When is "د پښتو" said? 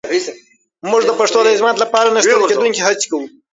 1.05-1.39